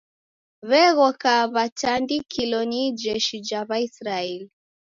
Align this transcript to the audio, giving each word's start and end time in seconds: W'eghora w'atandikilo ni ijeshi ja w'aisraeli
W'eghora 0.69 1.35
w'atandikilo 1.53 2.59
ni 2.69 2.79
ijeshi 2.89 3.35
ja 3.47 3.59
w'aisraeli 3.67 4.47